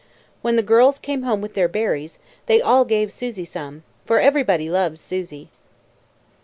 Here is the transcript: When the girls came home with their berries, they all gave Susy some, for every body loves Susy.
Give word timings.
When 0.41 0.55
the 0.55 0.63
girls 0.63 0.97
came 0.97 1.21
home 1.21 1.41
with 1.41 1.53
their 1.53 1.67
berries, 1.67 2.17
they 2.47 2.59
all 2.59 2.85
gave 2.85 3.11
Susy 3.11 3.45
some, 3.45 3.83
for 4.03 4.19
every 4.19 4.41
body 4.41 4.67
loves 4.67 4.99
Susy. 4.99 5.49